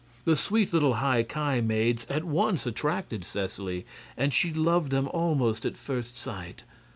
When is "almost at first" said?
5.09-6.17